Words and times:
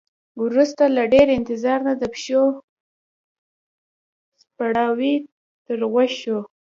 وروسته 0.43 0.83
له 0.95 1.03
ډیر 1.13 1.27
انتظار 1.37 1.79
نه 1.87 1.93
د 2.01 2.03
پښو 2.13 2.43
څپړاوی 4.39 5.15
تر 5.65 5.79
غوږ 5.91 6.11
شو. 6.21 6.39